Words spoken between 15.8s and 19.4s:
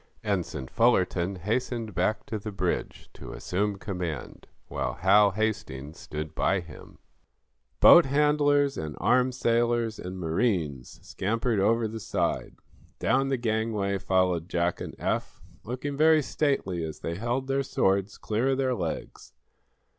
very stately as they held their swords clear of their legs.